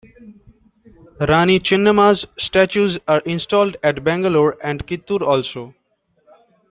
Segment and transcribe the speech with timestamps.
[1.19, 5.75] Rani Chennamma's statues are installed at Bangalore and Kittur also.